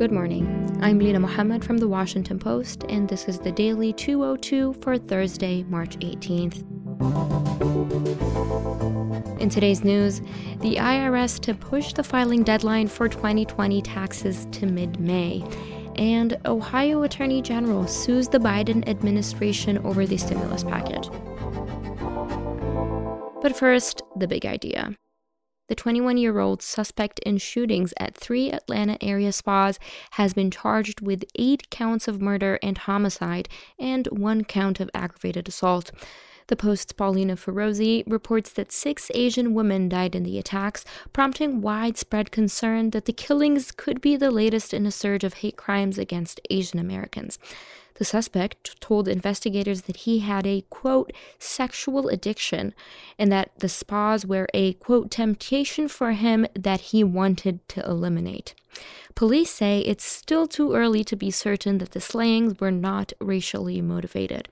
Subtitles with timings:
[0.00, 0.78] Good morning.
[0.80, 5.62] I'm Lina Mohammed from The Washington Post, and this is the Daily 202 for Thursday,
[5.64, 6.64] March 18th.
[9.42, 10.22] In today's news,
[10.60, 15.44] the IRS to push the filing deadline for 2020 taxes to mid May,
[15.96, 21.10] and Ohio Attorney General sues the Biden administration over the stimulus package.
[23.42, 24.96] But first, the big idea.
[25.70, 29.78] The 21 year old suspect in shootings at three Atlanta area spas
[30.10, 35.46] has been charged with eight counts of murder and homicide and one count of aggravated
[35.46, 35.92] assault.
[36.48, 42.32] The Post's Paulina Firozi reports that six Asian women died in the attacks, prompting widespread
[42.32, 46.40] concern that the killings could be the latest in a surge of hate crimes against
[46.50, 47.38] Asian Americans.
[48.00, 52.72] The suspect told investigators that he had a, quote, sexual addiction
[53.18, 58.54] and that the spas were a, quote, temptation for him that he wanted to eliminate.
[59.14, 63.80] Police say it's still too early to be certain that the slayings were not racially
[63.80, 64.48] motivated.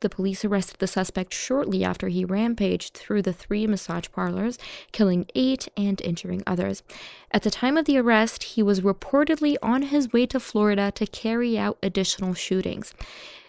[0.00, 4.58] The police arrested the suspect shortly after he rampaged through the three massage parlors,
[4.90, 6.82] killing eight and injuring others.
[7.30, 11.06] At the time of the arrest, he was reportedly on his way to Florida to
[11.06, 12.92] carry out additional shootings.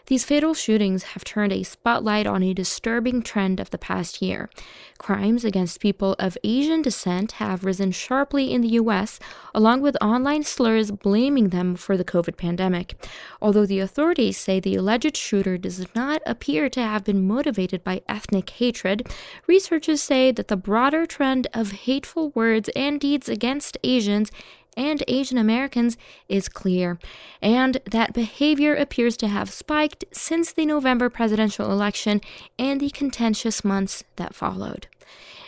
[0.08, 4.50] These fatal shootings have turned a spotlight on a disturbing trend of the past year.
[4.98, 9.18] Crimes against people of Asian descent have risen sharply in the US,
[9.56, 12.96] along with online slurs blaming them for the COVID pandemic.
[13.42, 18.02] Although the authorities say the alleged shooter does not appear to have been motivated by
[18.10, 19.08] ethnic hatred,
[19.48, 24.32] researchers say that the broader trend of hateful words and deeds against Asians
[24.76, 27.00] and Asian Americans is clear,
[27.42, 32.22] and that behavior appears to have spiked since the November presidential election
[32.58, 34.88] and the contentious months that followed.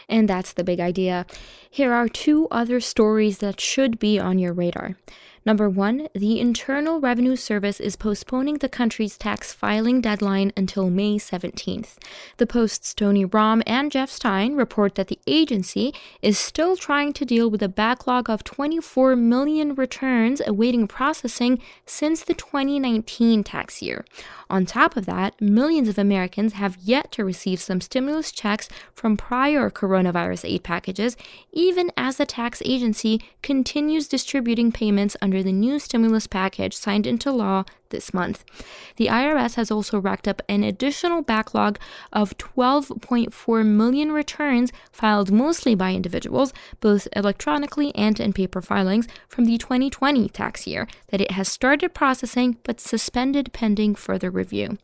[0.08, 1.26] And that's the big idea.
[1.70, 4.98] Here are two other stories that should be on your radar.
[5.46, 11.20] Number one, the Internal Revenue Service is postponing the country's tax filing deadline until May
[11.20, 11.98] 17th.
[12.38, 17.26] The Post's Tony Romm and Jeff Stein report that the agency is still trying to
[17.26, 24.04] deal with a backlog of 24 million returns awaiting processing since the 2019 tax year.
[24.50, 29.18] On top of that, millions of Americans have yet to receive some stimulus checks from
[29.18, 31.18] prior coronavirus aid packages,
[31.52, 37.32] even as the tax agency continues distributing payments under the new stimulus package signed into
[37.32, 38.44] law this month.
[38.98, 41.80] The IRS has also racked up an additional backlog
[42.12, 49.46] of 12.4 million returns filed mostly by individuals, both electronically and in paper filings, from
[49.46, 54.78] the 2020 tax year that it has started processing but suspended pending further review.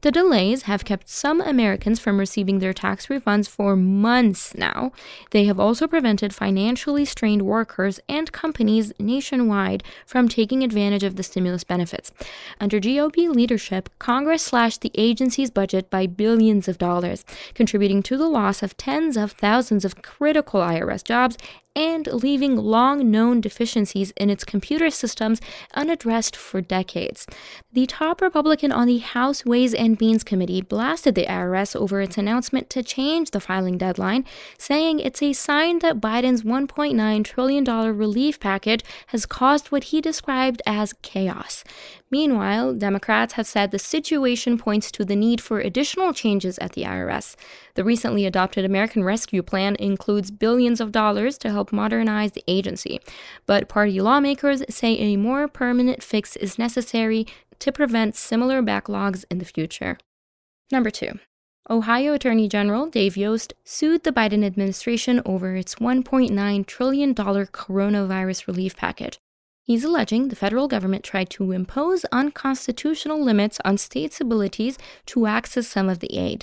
[0.00, 4.92] The delays have kept some Americans from receiving their tax refunds for months now.
[5.30, 11.22] They have also prevented financially strained workers and companies nationwide from taking advantage of the
[11.22, 12.12] stimulus benefits.
[12.60, 18.28] Under GOP leadership, Congress slashed the agency's budget by billions of dollars, contributing to the
[18.28, 21.36] loss of tens of thousands of critical IRS jobs
[21.74, 25.40] and leaving long known deficiencies in its computer systems
[25.74, 27.26] unaddressed for decades.
[27.72, 32.18] The top Republican on the House Ways and Means Committee blasted the IRS over its
[32.18, 34.24] announcement to change the filing deadline,
[34.58, 40.62] saying it's a sign that Biden's $1.9 trillion relief package has caused what he described
[40.66, 41.64] as chaos.
[42.10, 46.84] Meanwhile, Democrats have said the situation points to the need for additional changes at the
[46.84, 47.36] IRS.
[47.74, 53.00] The recently adopted American Rescue Plan includes billions of dollars to help modernize the agency,
[53.46, 57.26] but party lawmakers say a more permanent fix is necessary
[57.58, 59.98] to prevent similar backlogs in the future.
[60.70, 61.18] Number two.
[61.70, 68.74] Ohio Attorney General Dave Yost sued the Biden administration over its $1.9 trillion coronavirus relief
[68.74, 69.18] package,
[69.68, 75.68] He's alleging the federal government tried to impose unconstitutional limits on states' abilities to access
[75.68, 76.42] some of the aid.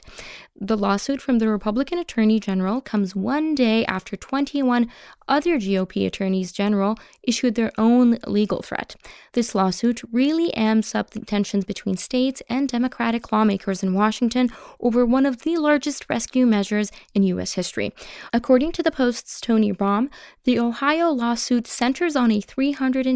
[0.58, 4.90] The lawsuit from the Republican Attorney General comes one day after 21
[5.28, 8.96] other GOP attorneys general issued their own legal threat.
[9.34, 14.50] This lawsuit really amps up the tensions between states and Democratic lawmakers in Washington
[14.80, 17.54] over one of the largest rescue measures in U.S.
[17.54, 17.92] history.
[18.32, 20.10] According to the Post's Tony Romm,
[20.44, 22.40] the Ohio lawsuit centers on a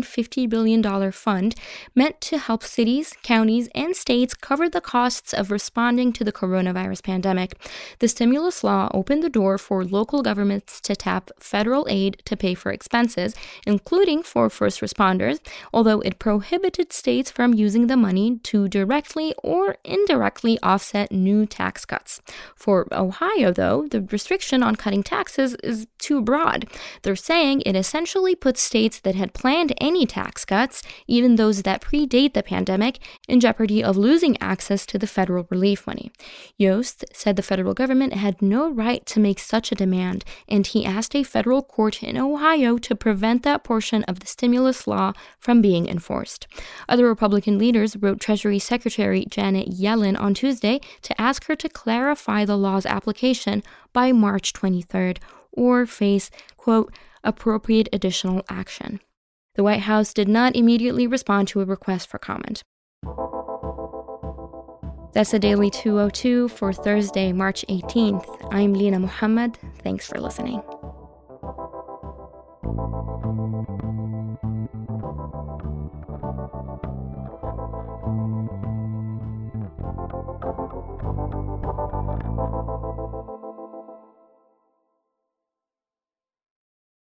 [0.04, 1.56] $350 billion fund
[1.96, 7.04] meant to help cities, counties, and states cover the costs of responding to the coronavirus
[7.04, 7.56] pandemic,
[8.00, 12.54] the stimulus law opened the door for local governments to tap federal aid to pay
[12.54, 13.36] for expenses,
[13.66, 15.40] including for first responders,
[15.74, 21.86] although it prohibited states from using the money to directly or indirectly offset new tax
[21.86, 22.22] cuts.
[22.56, 26.68] For Ohio, though, the restriction on cutting taxes is too broad.
[27.02, 31.82] They're saying it essentially puts states that had planned any tax cuts, even those that
[31.82, 36.12] predate the pandemic, in jeopardy of losing access to the federal relief money.
[36.58, 40.86] Yost said the federal government had no right to make such a demand, and he
[40.86, 45.60] asked a federal court in Ohio to prevent that portion of the stimulus law from
[45.60, 46.46] being enforced.
[46.88, 52.46] Other Republican leaders wrote Treasury Secretary Janet Yellen on Tuesday to ask her to clarify
[52.46, 55.18] the law's application by March 23rd
[55.52, 56.94] or face, quote,
[57.24, 59.00] appropriate additional action.
[59.60, 62.64] The White House did not immediately respond to a request for comment.
[65.12, 68.48] That's the Daily 202 for Thursday, March 18th.
[68.54, 69.58] I'm Lina Muhammad.
[69.84, 70.64] Thanks for listening.